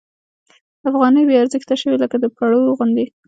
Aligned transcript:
افغانۍ 0.89 1.23
بې 1.27 1.35
ارزښته 1.41 1.75
شوې 1.81 1.95
لکه 2.03 2.17
د 2.23 2.25
پړو 2.35 2.59
غوندې. 2.77 3.05